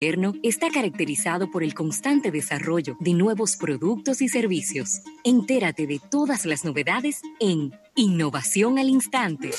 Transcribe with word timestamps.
está 0.00 0.70
caracterizado 0.70 1.50
por 1.50 1.64
el 1.64 1.74
constante 1.74 2.30
desarrollo 2.30 2.96
de 3.00 3.14
nuevos 3.14 3.56
productos 3.56 4.22
y 4.22 4.28
servicios. 4.28 5.00
Entérate 5.24 5.88
de 5.88 5.98
todas 5.98 6.46
las 6.46 6.64
novedades 6.64 7.20
en 7.40 7.72
Innovación 7.96 8.78
al 8.78 8.88
Instante. 8.90 9.50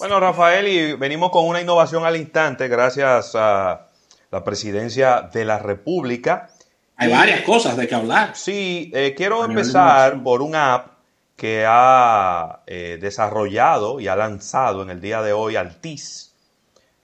Bueno, 0.00 0.18
Rafael, 0.18 0.66
y 0.66 0.92
venimos 0.94 1.30
con 1.30 1.46
una 1.46 1.60
innovación 1.60 2.04
al 2.04 2.16
instante 2.16 2.66
gracias 2.66 3.36
a 3.36 3.86
la 4.32 4.42
presidencia 4.42 5.30
de 5.32 5.44
la 5.44 5.60
República. 5.60 6.48
Hay 6.96 7.10
varias 7.10 7.42
cosas 7.42 7.76
de 7.76 7.88
que 7.88 7.94
hablar. 7.94 8.36
Sí, 8.36 8.90
eh, 8.94 9.14
quiero 9.16 9.44
empezar 9.44 10.22
por 10.22 10.42
un 10.42 10.54
app 10.54 10.92
que 11.36 11.64
ha 11.66 12.60
eh, 12.66 12.98
desarrollado 13.00 13.98
y 13.98 14.06
ha 14.06 14.14
lanzado 14.14 14.82
en 14.82 14.90
el 14.90 15.00
día 15.00 15.20
de 15.20 15.32
hoy 15.32 15.56
Altis. 15.56 16.34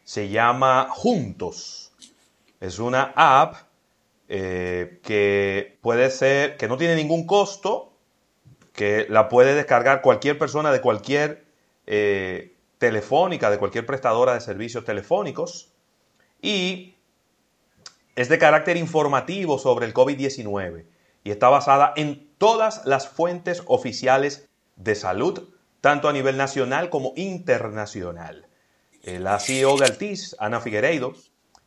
Se 0.05 0.29
llama 0.29 0.87
Juntos. 0.91 1.93
Es 2.61 2.79
una 2.79 3.13
app 3.17 3.57
eh, 4.29 5.01
que 5.03 5.79
puede 5.81 6.11
ser, 6.11 6.57
que 6.57 6.69
no 6.69 6.77
tiene 6.77 6.95
ningún 6.95 7.27
costo, 7.27 7.93
que 8.73 9.07
la 9.09 9.29
puede 9.29 9.55
descargar 9.55 10.03
cualquier 10.03 10.39
persona 10.39 10.71
de 10.71 10.81
cualquier 10.81 11.45
telefónica, 12.79 13.51
de 13.51 13.59
cualquier 13.59 13.85
prestadora 13.85 14.35
de 14.35 14.41
servicios 14.41 14.85
telefónicos. 14.85 15.73
Y 16.41 16.95
es 18.17 18.29
de 18.29 18.39
carácter 18.39 18.77
informativo 18.77 19.59
sobre 19.59 19.87
el 19.87 19.95
COVID-19 19.95 20.87
y 21.25 21.31
está 21.31 21.49
basada 21.49 21.93
en 21.97 22.31
todas 22.39 22.85
las 22.87 23.09
fuentes 23.09 23.63
oficiales 23.67 24.49
de 24.77 24.95
salud, 24.95 25.49
tanto 25.81 26.09
a 26.09 26.13
nivel 26.13 26.37
nacional 26.37 26.91
como 26.91 27.13
internacional. 27.17 28.47
Eh, 29.03 29.19
la 29.19 29.39
CEO 29.39 29.77
de 29.77 29.87
Altis, 29.87 30.37
Ana 30.39 30.61
Figueiredo, 30.61 31.15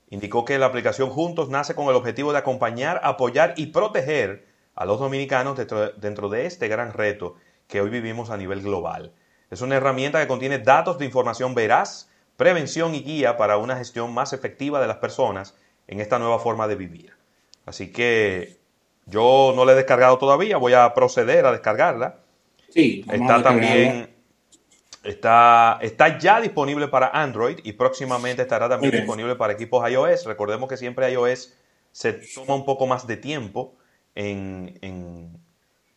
indicó 0.10 0.46
que 0.46 0.60
la 0.60 0.68
aplicación 0.68 1.10
Juntos 1.10 1.50
nace 1.50 1.76
con 1.76 1.88
el 1.88 1.96
objetivo 1.96 2.32
de 2.32 2.40
acompañar, 2.40 3.02
apoyar 3.04 3.54
y 3.58 3.68
proteger 3.68 4.48
a 4.76 4.86
los 4.86 5.00
dominicanos 5.00 5.58
dentro 5.98 6.30
de 6.30 6.46
este 6.46 6.68
gran 6.68 6.94
reto 6.94 7.36
que 7.68 7.82
hoy 7.82 7.90
vivimos 7.90 8.30
a 8.30 8.38
nivel 8.38 8.62
global. 8.62 9.14
Es 9.50 9.62
una 9.62 9.76
herramienta 9.76 10.20
que 10.20 10.28
contiene 10.28 10.60
datos 10.60 10.98
de 10.98 11.06
información 11.06 11.56
veraz, 11.56 12.10
prevención 12.38 12.96
y 12.96 13.04
guía 13.04 13.38
para 13.38 13.58
una 13.58 13.76
gestión 13.76 14.14
más 14.14 14.34
efectiva 14.34 14.82
de 14.82 14.88
las 14.88 14.98
personas 14.98 15.56
en 15.88 16.00
esta 16.00 16.20
nueva 16.20 16.40
forma 16.40 16.68
de 16.68 16.76
vivir. 16.76 17.14
Así 17.66 17.92
que 17.92 18.58
yo 19.06 19.54
no 19.56 19.66
la 19.66 19.74
he 19.74 19.76
descargado 19.76 20.18
todavía, 20.18 20.58
voy 20.58 20.74
a 20.74 20.94
proceder 20.94 21.46
a 21.46 21.52
descargarla. 21.52 22.20
Sí, 22.70 23.06
está 23.12 23.44
también, 23.44 24.10
está, 25.04 25.78
está 25.82 26.18
ya 26.18 26.42
disponible 26.42 26.88
para 26.88 27.08
Android 27.10 27.60
y 27.64 27.74
próximamente 27.74 28.42
estará 28.42 28.68
también 28.68 28.92
disponible 28.92 29.36
para 29.36 29.54
equipos 29.54 29.88
iOS. 29.90 30.26
Recordemos 30.26 30.70
que 30.70 30.78
siempre 30.78 31.12
iOS 31.12 31.54
se 31.92 32.14
toma 32.14 32.56
un 32.56 32.66
poco 32.66 32.88
más 32.88 33.06
de 33.06 33.18
tiempo 33.18 33.76
en, 34.16 34.80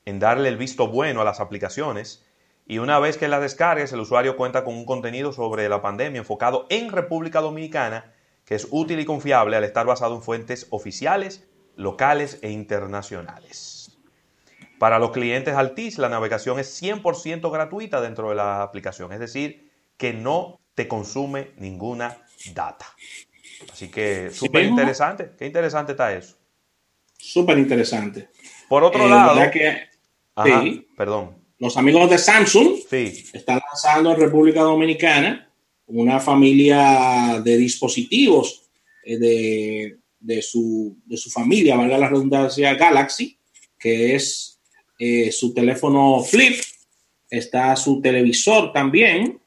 en 0.04 0.18
darle 0.18 0.48
el 0.48 0.56
visto 0.56 0.88
bueno 0.88 1.20
a 1.20 1.24
las 1.24 1.40
aplicaciones. 1.40 2.24
Y 2.66 2.78
una 2.78 2.98
vez 2.98 3.16
que 3.16 3.28
la 3.28 3.38
descargues, 3.38 3.92
el 3.92 4.00
usuario 4.00 4.36
cuenta 4.36 4.64
con 4.64 4.74
un 4.74 4.84
contenido 4.84 5.32
sobre 5.32 5.68
la 5.68 5.80
pandemia 5.82 6.18
enfocado 6.18 6.66
en 6.68 6.90
República 6.90 7.40
Dominicana 7.40 8.12
que 8.46 8.54
es 8.54 8.68
útil 8.70 9.00
y 9.00 9.04
confiable 9.04 9.56
al 9.56 9.64
estar 9.64 9.84
basado 9.84 10.14
en 10.14 10.22
fuentes 10.22 10.68
oficiales, 10.70 11.46
locales 11.74 12.38
e 12.40 12.50
internacionales. 12.50 13.98
Para 14.78 14.98
los 14.98 15.10
clientes 15.10 15.54
Altis, 15.54 15.98
la 15.98 16.08
navegación 16.08 16.58
es 16.58 16.80
100% 16.80 17.50
gratuita 17.50 18.00
dentro 18.00 18.30
de 18.30 18.36
la 18.36 18.62
aplicación, 18.62 19.12
es 19.12 19.18
decir, 19.18 19.70
que 19.96 20.12
no 20.12 20.60
te 20.74 20.86
consume 20.86 21.50
ninguna 21.56 22.18
data. 22.54 22.86
Así 23.72 23.88
que 23.88 24.30
súper 24.30 24.64
interesante. 24.64 25.32
Qué 25.36 25.46
interesante 25.46 25.92
está 25.92 26.12
eso. 26.12 26.36
Súper 27.18 27.58
interesante. 27.58 28.28
Por 28.68 28.84
otro 28.84 29.06
eh, 29.06 29.08
lado, 29.08 29.40
perdón. 30.96 31.42
Los 31.58 31.76
amigos 31.78 32.10
de 32.10 32.18
Samsung 32.18 32.76
están 32.92 33.60
lanzando 33.66 34.12
en 34.12 34.20
República 34.20 34.60
Dominicana 34.60 35.45
una 35.86 36.20
familia 36.20 37.40
de 37.42 37.56
dispositivos 37.56 38.62
eh, 39.04 39.96
de, 40.18 40.42
su, 40.42 40.96
familia, 41.32 41.76
valga 41.76 41.98
la 41.98 42.08
redundancia, 42.08 42.74
Galaxy, 42.74 43.38
que 43.78 44.14
es 44.16 44.58
eh, 44.98 45.30
su 45.30 45.54
teléfono 45.54 46.22
flip, 46.22 46.60
está 47.30 47.76
su 47.76 48.00
televisor 48.00 48.72
también, 48.72 49.40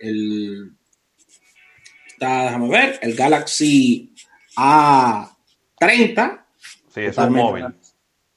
el, 0.00 0.72
está, 2.08 2.44
déjame 2.44 2.68
ver, 2.68 2.98
el 3.02 3.14
Galaxy 3.14 4.12
A30. 4.56 6.44
Sí, 6.92 7.00
es 7.02 7.18
un 7.18 7.32
móvil. 7.32 7.66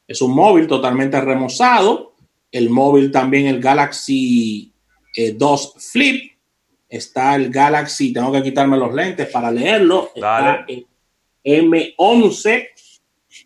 Es 0.07 0.22
un 0.22 0.35
móvil 0.35 0.67
totalmente 0.67 1.19
remozado. 1.19 2.13
El 2.51 2.69
móvil 2.69 3.11
también, 3.11 3.47
el 3.47 3.59
Galaxy 3.59 4.72
2 5.35 5.66
eh, 5.66 5.79
Flip, 5.79 6.32
está 6.93 7.35
el 7.35 7.49
Galaxy, 7.49 8.13
tengo 8.13 8.31
que 8.31 8.43
quitarme 8.43 8.77
los 8.77 8.93
lentes 8.93 9.27
para 9.29 9.51
leerlo, 9.51 10.11
está 10.13 10.63
el 10.67 10.85
M11 11.43 12.67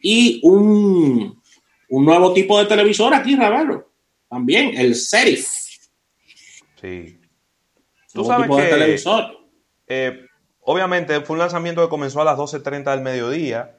y 0.01 0.41
un, 0.43 1.41
nuevo 1.89 2.33
tipo 2.33 2.59
de 2.59 2.65
televisor 2.65 3.13
aquí, 3.13 3.37
Ravero, 3.37 3.89
también, 4.29 4.77
el 4.77 4.95
Serif. 4.95 5.47
Sí. 6.81 7.19
Tú 8.13 8.25
sabes 8.25 8.49
que, 8.49 8.63
televisor. 8.63 9.37
Eh, 9.87 10.25
obviamente 10.61 11.21
fue 11.21 11.35
un 11.35 11.39
lanzamiento 11.39 11.81
que 11.81 11.89
comenzó 11.89 12.21
a 12.21 12.25
las 12.25 12.37
12.30 12.37 12.91
del 12.91 13.01
mediodía. 13.01 13.77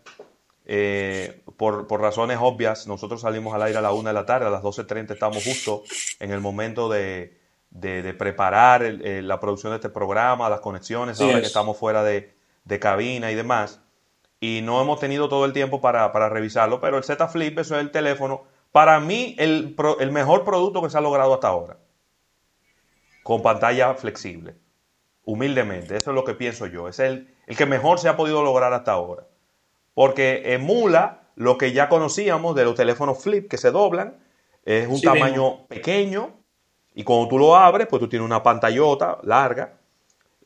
Eh, 0.64 1.42
por, 1.56 1.86
por, 1.86 2.00
razones 2.00 2.38
obvias, 2.40 2.86
nosotros 2.86 3.22
salimos 3.22 3.54
al 3.54 3.62
aire 3.62 3.78
a 3.78 3.82
la 3.82 3.92
1 3.92 4.08
de 4.08 4.14
la 4.14 4.26
tarde, 4.26 4.46
a 4.46 4.50
las 4.50 4.62
12.30 4.62 5.12
estamos 5.12 5.42
justo 5.42 5.82
en 6.20 6.30
el 6.30 6.40
momento 6.40 6.88
de, 6.90 7.37
de, 7.70 8.14
preparar 8.14 8.82
la 8.82 9.40
producción 9.40 9.72
de 9.72 9.76
este 9.76 9.88
programa, 9.88 10.48
las 10.48 10.60
conexiones, 10.60 11.20
ahora 11.20 11.40
que 11.40 11.46
estamos 11.46 11.76
fuera 11.76 12.02
de, 12.02 12.34
cabina 12.80 13.30
y 13.30 13.34
demás. 13.34 13.80
Y 14.40 14.60
no 14.62 14.80
hemos 14.80 15.00
tenido 15.00 15.28
todo 15.28 15.44
el 15.44 15.52
tiempo 15.52 15.80
para, 15.80 16.28
revisarlo, 16.28 16.80
pero 16.80 16.96
el 16.96 17.04
Z 17.04 17.28
Flip, 17.28 17.58
eso 17.58 17.74
es 17.76 17.80
el 17.80 17.90
teléfono, 17.90 18.44
para 18.72 19.00
mí 19.00 19.34
el, 19.38 19.76
el 20.00 20.12
mejor 20.12 20.44
producto 20.44 20.82
que 20.82 20.90
se 20.90 20.98
ha 20.98 21.00
logrado 21.00 21.34
hasta 21.34 21.48
ahora. 21.48 21.78
Con 23.22 23.42
pantalla 23.42 23.94
flexible. 23.94 24.54
Humildemente, 25.24 25.96
eso 25.96 26.10
es 26.10 26.14
lo 26.14 26.24
que 26.24 26.34
pienso 26.34 26.66
yo. 26.66 26.88
Es 26.88 26.98
el, 26.98 27.34
el 27.46 27.56
que 27.56 27.66
mejor 27.66 27.98
se 27.98 28.08
ha 28.08 28.16
podido 28.16 28.42
lograr 28.42 28.72
hasta 28.72 28.92
ahora. 28.92 29.26
Porque 29.94 30.54
emula 30.54 31.28
lo 31.34 31.56
que 31.58 31.72
ya 31.72 31.88
conocíamos 31.88 32.56
de 32.56 32.64
los 32.64 32.74
teléfonos 32.74 33.22
flip 33.22 33.48
que 33.48 33.58
se 33.58 33.70
doblan. 33.70 34.16
Es 34.64 34.88
un 34.88 35.00
tamaño 35.00 35.66
pequeño, 35.66 36.37
y 36.98 37.04
cuando 37.04 37.28
tú 37.28 37.38
lo 37.38 37.54
abres, 37.54 37.86
pues 37.86 38.00
tú 38.00 38.08
tienes 38.08 38.26
una 38.26 38.42
pantallota 38.42 39.20
larga. 39.22 39.78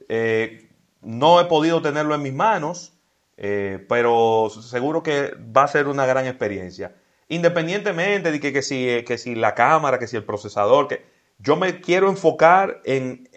Eh, 0.06 0.68
no 1.00 1.40
he 1.40 1.46
podido 1.46 1.80
tenerlo 1.80 2.14
en 2.14 2.20
mis 2.20 2.34
manos, 2.34 2.92
eh, 3.38 3.82
pero 3.88 4.50
seguro 4.50 5.02
que 5.02 5.34
va 5.34 5.62
a 5.62 5.68
ser 5.68 5.88
una 5.88 6.04
gran 6.04 6.26
experiencia. 6.26 6.94
Independientemente 7.28 8.30
de 8.30 8.38
que, 8.38 8.52
que, 8.52 8.60
si, 8.60 8.86
eh, 8.86 9.02
que 9.02 9.16
si 9.16 9.34
la 9.34 9.54
cámara, 9.54 9.98
que 9.98 10.06
si 10.06 10.18
el 10.18 10.24
procesador, 10.24 10.88
que 10.88 11.06
yo 11.38 11.56
me 11.56 11.80
quiero 11.80 12.10
enfocar 12.10 12.82
en, 12.84 13.30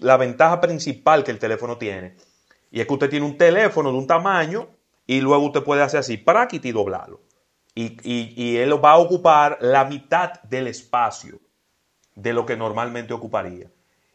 la 0.00 0.16
ventaja 0.16 0.60
principal 0.60 1.22
que 1.22 1.30
el 1.30 1.38
teléfono 1.38 1.78
tiene. 1.78 2.16
Y 2.72 2.80
es 2.80 2.88
que 2.88 2.92
usted 2.92 3.08
tiene 3.08 3.24
un 3.24 3.38
teléfono 3.38 3.92
de 3.92 3.98
un 3.98 4.08
tamaño 4.08 4.68
y 5.06 5.20
luego 5.20 5.44
usted 5.44 5.62
puede 5.62 5.82
hacer 5.82 6.00
así, 6.00 6.16
para 6.16 6.48
y 6.50 6.72
doblarlo. 6.72 7.20
Y, 7.76 7.98
y, 8.02 8.34
y 8.36 8.56
él 8.56 8.84
va 8.84 8.94
a 8.94 8.98
ocupar 8.98 9.58
la 9.60 9.84
mitad 9.84 10.42
del 10.42 10.66
espacio 10.66 11.38
de 12.14 12.32
lo 12.32 12.46
que 12.46 12.56
normalmente 12.56 13.12
ocuparía. 13.12 13.68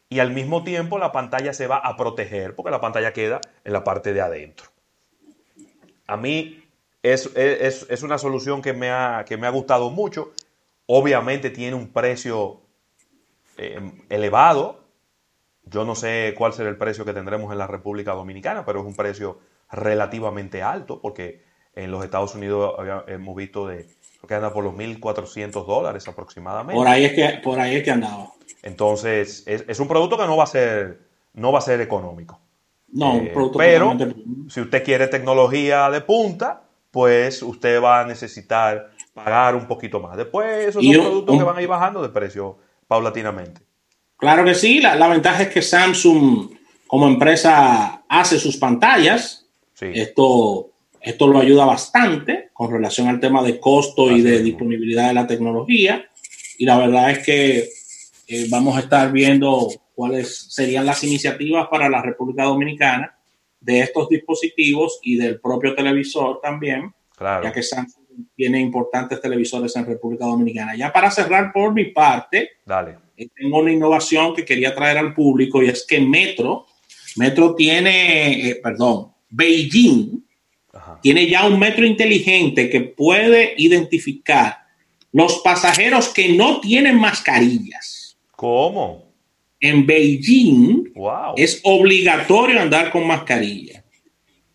Y 0.08 0.20
al 0.20 0.32
mismo 0.32 0.64
tiempo 0.64 0.98
la 0.98 1.12
pantalla 1.12 1.52
se 1.52 1.66
va 1.66 1.76
a 1.76 1.96
proteger 1.96 2.54
porque 2.54 2.70
la 2.70 2.80
pantalla 2.80 3.12
queda 3.12 3.40
en 3.64 3.72
la 3.72 3.84
parte 3.84 4.12
de 4.12 4.20
adentro. 4.20 4.68
A 6.06 6.16
mí 6.16 6.64
es, 7.02 8.02
una 8.02 8.18
solución 8.18 8.62
que 8.62 8.72
me, 8.72 8.90
ha, 8.90 9.24
que 9.26 9.36
me 9.36 9.46
ha 9.46 9.50
gustado 9.50 9.90
mucho. 9.90 10.32
Obviamente 10.86 11.50
tiene 11.50 11.76
un 11.76 11.92
precio 11.92 12.62
eh, 13.58 13.92
elevado. 14.08 14.84
Yo 15.64 15.84
no 15.84 15.94
sé 15.94 16.34
cuál 16.36 16.54
será 16.54 16.70
el 16.70 16.78
precio 16.78 17.04
que 17.04 17.12
tendremos 17.12 17.52
en 17.52 17.58
la 17.58 17.66
República 17.66 18.12
Dominicana, 18.12 18.64
pero 18.64 18.80
es 18.80 18.86
un 18.86 18.96
precio 18.96 19.38
relativamente 19.70 20.62
alto 20.62 21.00
porque 21.00 21.44
en 21.74 21.90
los 21.90 22.04
Estados 22.04 22.34
Unidos 22.34 22.74
hemos 23.06 23.36
visto 23.36 23.66
de 23.66 23.86
que 24.26 24.34
anda 24.34 24.52
por 24.52 24.64
los 24.64 24.74
1.400 24.74 25.66
dólares 25.66 26.06
aproximadamente. 26.06 26.74
Por 26.74 26.86
ahí 26.86 27.04
es 27.04 27.12
que, 27.12 27.40
por 27.42 27.58
ahí 27.58 27.76
es 27.76 27.84
que 27.84 27.90
andaba. 27.90 28.30
Entonces, 28.62 29.44
es, 29.46 29.80
un 29.80 29.88
producto 29.88 30.18
que 30.18 30.26
no 30.26 30.36
va 30.36 30.44
a 30.44 30.48
ser, 30.48 31.00
no 31.34 31.52
va 31.52 31.60
a 31.60 31.62
ser 31.62 31.80
económico. 31.80 32.40
No, 32.88 33.14
un 33.14 33.26
eh, 33.26 33.30
producto 33.32 33.58
Pero, 33.58 33.96
si 34.48 34.60
usted 34.60 34.84
quiere 34.84 35.06
tecnología 35.06 35.88
de 35.90 36.00
punta, 36.00 36.62
pues 36.90 37.42
usted 37.42 37.82
va 37.82 38.00
a 38.00 38.04
necesitar 38.04 38.90
pagar 39.14 39.54
un 39.54 39.66
poquito 39.66 40.00
más. 40.00 40.16
Después 40.16 40.68
esos 40.68 40.84
son 40.84 40.92
productos 40.92 41.38
que 41.38 41.44
van 41.44 41.56
a 41.56 41.62
ir 41.62 41.68
bajando 41.68 42.02
de 42.02 42.08
precio 42.08 42.58
paulatinamente. 42.86 43.62
Claro 44.16 44.44
que 44.44 44.54
sí, 44.54 44.80
la, 44.80 45.08
ventaja 45.08 45.44
es 45.44 45.48
que 45.48 45.62
Samsung 45.62 46.50
como 46.86 47.06
empresa 47.06 48.02
hace 48.08 48.38
sus 48.38 48.56
pantallas. 48.56 49.46
Esto, 49.80 50.70
esto 51.08 51.26
lo 51.26 51.38
ayuda 51.38 51.64
bastante 51.64 52.50
con 52.52 52.70
relación 52.70 53.08
al 53.08 53.18
tema 53.18 53.42
de 53.42 53.58
costo 53.58 54.12
y 54.12 54.20
de 54.20 54.42
disponibilidad 54.42 55.08
de 55.08 55.14
la 55.14 55.26
tecnología. 55.26 56.06
Y 56.58 56.66
la 56.66 56.76
verdad 56.76 57.10
es 57.10 57.24
que 57.24 57.68
eh, 58.26 58.46
vamos 58.50 58.76
a 58.76 58.80
estar 58.80 59.10
viendo 59.10 59.68
cuáles 59.94 60.52
serían 60.52 60.84
las 60.84 61.02
iniciativas 61.04 61.66
para 61.68 61.88
la 61.88 62.02
República 62.02 62.44
Dominicana 62.44 63.16
de 63.58 63.80
estos 63.80 64.10
dispositivos 64.10 65.00
y 65.02 65.16
del 65.16 65.40
propio 65.40 65.74
televisor 65.74 66.40
también, 66.42 66.92
ya 67.18 67.52
que 67.52 67.62
Samsung 67.62 68.04
tiene 68.36 68.60
importantes 68.60 69.18
televisores 69.20 69.74
en 69.76 69.86
República 69.86 70.26
Dominicana. 70.26 70.76
Ya 70.76 70.92
para 70.92 71.10
cerrar 71.10 71.52
por 71.54 71.72
mi 71.72 71.86
parte, 71.86 72.50
Dale. 72.66 72.98
Eh, 73.16 73.28
tengo 73.34 73.60
una 73.60 73.72
innovación 73.72 74.34
que 74.34 74.44
quería 74.44 74.74
traer 74.74 74.98
al 74.98 75.14
público 75.14 75.62
y 75.62 75.68
es 75.68 75.86
que 75.86 76.00
Metro, 76.00 76.66
Metro 77.16 77.54
tiene, 77.54 78.50
eh, 78.50 78.60
perdón, 78.62 79.12
Beijing 79.30 80.27
tiene 81.02 81.28
ya 81.28 81.46
un 81.46 81.58
metro 81.58 81.84
inteligente 81.84 82.70
que 82.70 82.80
puede 82.80 83.54
identificar 83.56 84.58
los 85.12 85.38
pasajeros 85.38 86.08
que 86.08 86.32
no 86.32 86.60
tienen 86.60 86.98
mascarillas. 86.98 88.18
¿Cómo? 88.36 89.08
En 89.60 89.86
Beijing 89.86 90.92
es 91.36 91.60
obligatorio 91.64 92.60
andar 92.60 92.90
con 92.90 93.06
mascarilla. 93.06 93.84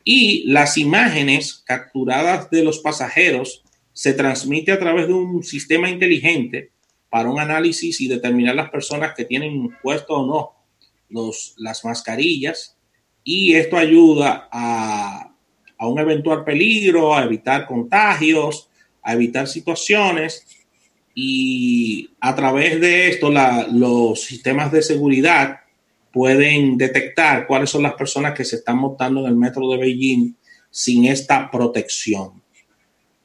Y 0.04 0.44
las 0.48 0.78
imágenes 0.78 1.64
capturadas 1.66 2.50
de 2.50 2.64
los 2.64 2.80
pasajeros 2.80 3.64
se 3.94 4.14
transmite 4.14 4.72
a 4.72 4.80
través 4.80 5.08
de 5.08 5.14
un 5.14 5.44
sistema 5.44 5.90
inteligente 5.90 6.72
para 7.10 7.30
un 7.30 7.40
análisis 7.40 8.02
y 8.02 8.08
determinar 8.08 8.56
las 8.56 8.70
personas 8.70 9.14
que 9.16 9.26
tienen 9.26 9.70
puesto 9.82 10.16
o 10.16 10.26
no 10.26 10.64
los, 11.10 11.54
las 11.58 11.86
mascarillas. 11.86 12.76
Y 13.24 13.54
esto 13.54 13.78
ayuda 13.78 14.50
a, 14.52 15.23
a 15.84 15.88
un 15.88 16.00
eventual 16.00 16.46
peligro, 16.46 17.14
a 17.14 17.26
evitar 17.26 17.68
contagios, 17.68 18.70
a 19.02 19.14
evitar 19.14 19.50
situaciones 19.50 20.46
y 21.14 22.10
a 22.22 22.34
través 22.34 22.80
de 22.80 23.10
esto 23.10 23.30
los 23.74 24.22
sistemas 24.22 24.72
de 24.72 24.82
seguridad 24.82 25.60
pueden 26.14 26.78
detectar 26.78 27.46
cuáles 27.48 27.70
son 27.70 27.84
las 27.84 27.96
personas 27.96 28.34
que 28.34 28.46
se 28.46 28.56
están 28.56 28.78
montando 28.78 29.20
en 29.20 29.26
el 29.26 29.36
metro 29.36 29.70
de 29.72 29.78
Beijing 29.78 30.36
sin 30.70 31.04
esta 31.04 31.52
protección. 31.52 32.42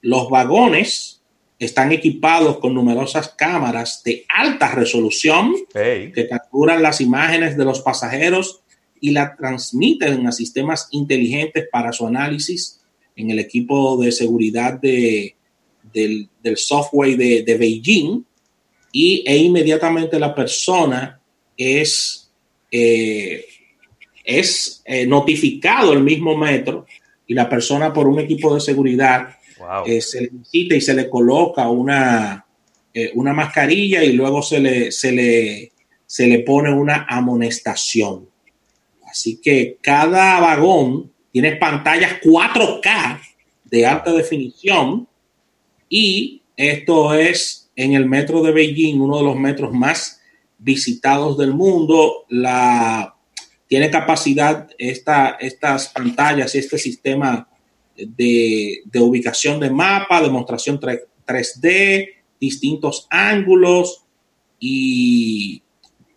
Los 0.00 0.28
vagones 0.28 1.22
están 1.60 1.92
equipados 1.92 2.58
con 2.58 2.74
numerosas 2.74 3.34
cámaras 3.38 4.02
de 4.02 4.26
alta 4.34 4.72
resolución 4.72 5.54
que 5.72 6.26
capturan 6.28 6.82
las 6.82 7.00
imágenes 7.00 7.56
de 7.56 7.64
los 7.64 7.82
pasajeros 7.82 8.62
y 9.00 9.10
las 9.10 9.36
transmiten 9.36 10.26
a 10.26 10.32
sistemas 10.32 10.88
inteligentes 10.92 11.66
para 11.70 11.92
su 11.92 12.06
análisis 12.06 12.80
en 13.16 13.30
el 13.30 13.38
equipo 13.38 13.96
de 14.00 14.12
seguridad 14.12 14.74
de, 14.80 15.34
del, 15.92 16.28
software 16.56 17.16
de, 17.16 17.56
Beijing 17.58 18.24
y, 18.92 19.24
e 19.26 19.36
inmediatamente 19.36 20.18
la 20.18 20.34
persona 20.34 21.20
es, 21.56 22.30
eh, 22.70 23.44
es 24.24 24.82
eh, 24.84 25.06
notificado 25.06 25.92
el 25.92 26.02
mismo 26.02 26.36
metro 26.36 26.86
y 27.26 27.34
la 27.34 27.48
persona 27.48 27.92
por 27.92 28.06
un 28.06 28.20
equipo 28.20 28.54
de 28.54 28.60
seguridad 28.60 29.36
eh, 29.86 30.00
se 30.00 30.22
le 30.22 30.28
visita 30.28 30.76
y 30.76 30.80
se 30.80 30.94
le 30.94 31.10
coloca 31.10 31.68
una, 31.68 32.46
una 33.14 33.32
mascarilla 33.32 34.02
y 34.04 34.12
luego 34.12 34.42
se 34.42 34.60
le, 34.60 34.92
se, 34.92 35.12
le, 35.12 35.72
se 36.06 36.26
le 36.26 36.38
pone 36.40 36.72
una 36.72 37.06
amonestación. 37.08 38.28
Así 39.18 39.40
que 39.40 39.78
cada 39.82 40.38
vagón 40.38 41.10
tiene 41.32 41.56
pantallas 41.56 42.20
4K 42.22 43.20
de 43.64 43.84
alta 43.84 44.12
definición 44.12 45.08
y 45.88 46.42
esto 46.56 47.12
es 47.14 47.68
en 47.74 47.94
el 47.94 48.06
metro 48.06 48.44
de 48.44 48.52
Beijing, 48.52 49.00
uno 49.00 49.16
de 49.16 49.24
los 49.24 49.34
metros 49.34 49.72
más 49.72 50.20
visitados 50.56 51.36
del 51.36 51.52
mundo. 51.52 52.26
La, 52.28 53.16
tiene 53.66 53.90
capacidad 53.90 54.68
esta, 54.78 55.30
estas 55.40 55.88
pantallas 55.88 56.54
y 56.54 56.58
este 56.58 56.78
sistema 56.78 57.48
de, 57.96 58.84
ubicación 59.00 59.58
de 59.58 59.70
mapa, 59.70 60.22
demostración 60.22 60.78
3D, 60.78 62.08
distintos 62.38 63.08
ángulos 63.10 64.04
y 64.60 65.64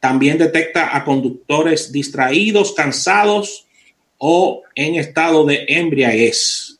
también 0.01 0.39
detecta 0.39 0.97
a 0.97 1.05
conductores 1.05 1.91
distraídos, 1.91 2.73
cansados 2.73 3.67
o 4.17 4.63
en 4.75 4.95
estado 4.95 5.45
de 5.45 5.63
embriaguez. 5.69 6.79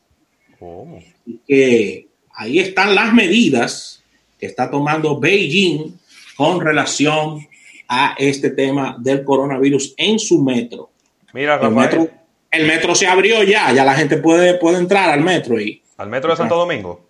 Oh. 0.60 1.00
Que 1.48 2.08
ahí 2.34 2.60
están 2.60 2.96
las 2.96 3.14
medidas 3.14 4.04
que 4.40 4.48
está 4.48 4.70
tomando 4.72 5.20
Beijing 5.20 6.00
con 6.36 6.60
relación 6.60 7.48
a 7.88 8.16
este 8.18 8.50
tema 8.50 8.98
del 9.00 9.24
coronavirus 9.24 9.94
en 9.98 10.18
su 10.18 10.42
metro. 10.42 10.90
Mira, 11.34 11.60
el 11.62 11.72
metro, 11.72 12.10
el 12.50 12.66
metro 12.66 12.96
se 12.96 13.06
abrió 13.06 13.44
ya, 13.44 13.72
ya 13.72 13.86
la 13.86 13.94
gente 13.94 14.18
puede, 14.18 14.56
puede 14.56 14.80
entrar 14.80 15.12
al 15.12 15.22
metro. 15.22 15.62
Y, 15.62 15.84
¿Al 15.98 16.10
metro 16.10 16.32
de 16.32 16.38
Santo 16.38 16.56
Domingo? 16.56 17.06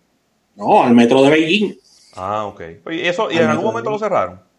No, 0.58 0.84
al 0.84 0.94
metro 0.94 1.24
de 1.24 1.30
Beijing. 1.30 1.74
Ah, 2.18 2.48
ok. 2.48 2.62
¿Y, 2.92 3.00
eso, 3.00 3.32
¿y 3.32 3.38
en 3.38 3.46
algún 3.46 3.68
momento 3.68 3.90
lo 3.90 3.98
cerraron? 3.98 4.51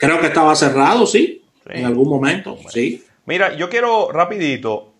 Creo 0.00 0.20
que 0.20 0.26
estaba 0.26 0.56
cerrado, 0.56 1.06
sí. 1.06 1.44
En 1.66 1.84
algún 1.84 2.08
momento, 2.08 2.58
sí. 2.68 3.04
Mira, 3.26 3.54
yo 3.54 3.68
quiero 3.68 4.10
rapidito 4.10 4.90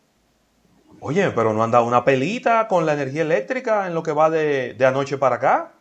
Oye, 1.01 1.31
pero 1.31 1.55
no 1.55 1.63
han 1.65 1.71
dado 1.71 1.87
una 1.87 2.05
pelita 2.05 2.69
con 2.69 2.85
la 2.85 2.93
energía 2.93 3.23
eléctrica 3.23 3.87
en 3.87 3.95
lo 3.95 4.03
que 4.03 4.13
va 4.13 4.29
de, 4.29 4.77
anoche 4.85 5.17
para 5.17 5.37
acá. 5.37 5.73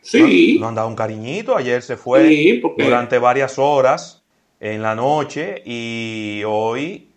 Sí. 0.00 0.58
No, 0.60 0.68
han 0.68 0.74
dado 0.74 0.88
un 0.88 0.96
cariñito. 0.96 1.56
Ayer 1.56 1.82
se 1.82 1.96
fue 1.96 2.60
durante 2.76 3.18
varias 3.18 3.58
horas 3.60 4.24
en 4.58 4.82
la 4.82 4.96
noche 4.96 5.62
y 5.64 6.42
hoy, 6.44 7.10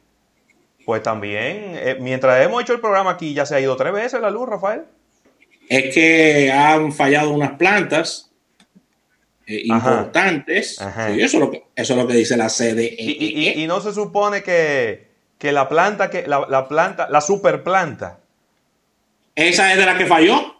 pues 0.86 1.02
también, 1.02 1.72
eh, 1.74 1.98
mientras 2.00 2.46
hemos 2.46 2.62
hecho 2.62 2.74
el 2.74 2.80
programa 2.80 3.12
aquí, 3.12 3.34
ya 3.34 3.48
se 3.48 3.56
ha 3.56 3.60
ido 3.60 3.76
tres 3.76 3.92
veces 3.92 4.22
la 4.22 4.30
luz, 4.30 4.48
Rafael. 4.48 4.84
Es 5.68 5.94
que 5.96 6.52
han 6.52 6.94
fallado 6.94 7.32
unas 7.32 7.54
plantas 7.54 8.32
eh, 9.48 9.62
importantes. 9.66 10.80
eso, 10.80 11.16
es 11.18 11.34
lo 11.34 11.52
que, 11.52 11.64
eso 11.76 11.94
es 11.94 12.00
lo 12.00 12.08
que 12.08 12.16
dice 12.16 12.38
la 12.38 12.50
CDE. 12.50 12.96
y 13.56 13.66
no 13.68 13.82
se 13.82 13.94
supone 13.94 14.44
que 14.44 15.16
que 15.38 15.52
la 15.52 15.68
planta, 15.68 16.10
que 16.10 16.26
la, 16.28 16.68
planta, 16.68 17.08
la 17.10 17.22
super 17.22 17.64
planta. 17.64 18.20
Esa 19.36 19.72
es 19.72 19.78
de 19.78 19.86
la 19.86 19.98
que 19.98 20.06
falló. 20.06 20.56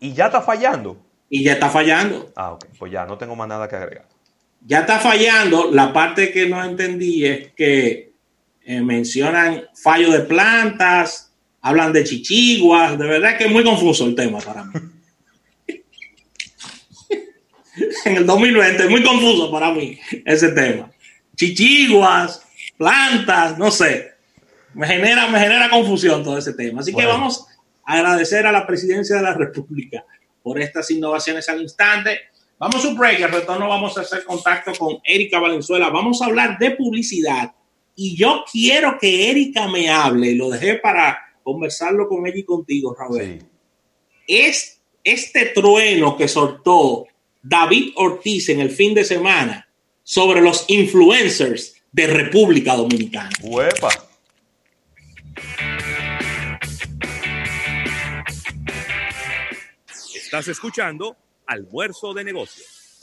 Y 0.00 0.12
ya 0.12 0.26
está 0.26 0.40
fallando. 0.40 0.98
Y 1.28 1.42
ya 1.42 1.54
está 1.54 1.68
fallando. 1.68 2.32
Ah, 2.36 2.52
ok. 2.52 2.66
Pues 2.78 2.92
ya, 2.92 3.06
no 3.06 3.18
tengo 3.18 3.34
más 3.34 3.48
nada 3.48 3.68
que 3.68 3.76
agregar. 3.76 4.06
Ya 4.66 4.80
está 4.80 4.98
fallando. 4.98 5.70
La 5.72 5.92
parte 5.92 6.32
que 6.32 6.46
no 6.46 6.62
entendí 6.62 7.26
es 7.26 7.52
que 7.52 8.12
eh, 8.64 8.80
mencionan 8.80 9.64
fallo 9.74 10.12
de 10.12 10.20
plantas, 10.20 11.32
hablan 11.60 11.92
de 11.92 12.04
chichiguas. 12.04 12.96
De 12.98 13.06
verdad 13.06 13.36
que 13.36 13.44
es 13.44 13.50
muy 13.50 13.64
confuso 13.64 14.06
el 14.06 14.14
tema 14.14 14.38
para 14.38 14.64
mí. 14.64 14.72
en 18.04 18.16
el 18.16 18.26
2020 18.26 18.84
es 18.84 18.90
muy 18.90 19.02
confuso 19.02 19.50
para 19.50 19.72
mí 19.72 19.98
ese 20.24 20.50
tema. 20.52 20.90
Chichiguas, 21.36 22.42
plantas, 22.76 23.58
no 23.58 23.70
sé. 23.70 24.12
Me 24.74 24.86
genera, 24.86 25.28
me 25.28 25.38
genera 25.38 25.70
confusión 25.70 26.22
todo 26.24 26.38
ese 26.38 26.54
tema. 26.54 26.80
Así 26.80 26.94
que 26.94 27.06
vamos 27.06 27.46
a 27.84 27.94
agradecer 27.94 28.46
a 28.46 28.52
la 28.52 28.66
presidencia 28.66 29.16
de 29.16 29.22
la 29.22 29.34
República 29.34 30.04
por 30.42 30.60
estas 30.60 30.90
innovaciones 30.90 31.48
al 31.48 31.62
instante. 31.62 32.18
Vamos 32.58 32.84
a 32.84 32.88
un 32.88 32.96
break, 32.96 33.22
al 33.22 33.32
retorno 33.32 33.68
vamos 33.68 33.96
a 33.98 34.02
hacer 34.02 34.24
contacto 34.24 34.72
con 34.78 34.98
Erika 35.04 35.38
Valenzuela. 35.38 35.90
Vamos 35.90 36.22
a 36.22 36.26
hablar 36.26 36.58
de 36.58 36.72
publicidad 36.72 37.52
y 37.96 38.16
yo 38.16 38.44
quiero 38.50 38.98
que 38.98 39.30
Erika 39.30 39.68
me 39.68 39.88
hable, 39.88 40.34
lo 40.34 40.50
dejé 40.50 40.76
para 40.76 41.18
conversarlo 41.42 42.08
con 42.08 42.26
ella 42.26 42.38
y 42.38 42.44
contigo, 42.44 42.94
Raúl. 42.98 43.38
Es 44.26 44.80
este 45.04 45.46
trueno 45.46 46.16
que 46.16 46.26
soltó 46.26 47.06
David 47.46 47.92
Ortiz 47.96 48.48
en 48.48 48.60
el 48.60 48.70
fin 48.70 48.94
de 48.94 49.04
semana 49.04 49.68
sobre 50.02 50.40
los 50.40 50.64
influencers 50.68 51.74
de 51.92 52.06
República 52.06 52.74
Dominicana. 52.74 53.28
¡Huepa! 53.42 53.90
Estás 60.14 60.48
escuchando 60.48 61.18
Almuerzo 61.46 62.14
de 62.14 62.24
Negocios. 62.24 62.98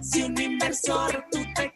Si 0.00 0.22
un 0.22 0.40
inversor 0.40 1.26
tú 1.30 1.40
te 1.54 1.74